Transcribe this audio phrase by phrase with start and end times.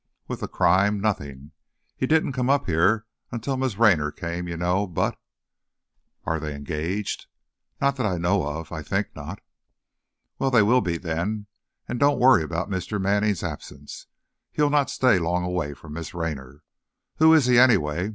[0.27, 0.99] "With the crime?
[0.99, 1.51] Nothing.
[1.95, 4.87] He didn't come up here until Miss Raynor came, you know.
[4.87, 5.15] But"
[6.25, 7.27] "Are they engaged?"
[7.79, 8.71] "Not that I know of.
[8.71, 9.43] I think not."
[10.39, 11.45] "Well, they will be, then.
[11.87, 12.99] And don't worry about Mr.
[12.99, 14.07] Manning's absence.
[14.51, 16.63] He'll not stay long away from Miss Raynor.
[17.17, 18.09] Who is he, anyway?